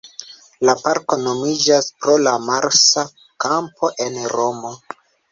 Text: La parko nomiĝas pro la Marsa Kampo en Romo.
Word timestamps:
La 0.67 0.73
parko 0.83 1.17
nomiĝas 1.25 1.89
pro 2.05 2.15
la 2.27 2.33
Marsa 2.45 3.03
Kampo 3.45 3.91
en 4.07 4.17
Romo. 4.35 4.73